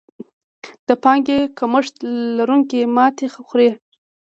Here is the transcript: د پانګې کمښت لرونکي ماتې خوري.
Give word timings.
د 0.87 0.89
پانګې 1.03 1.39
کمښت 1.57 1.95
لرونکي 2.37 2.79
ماتې 2.95 3.27
خوري. 3.47 3.69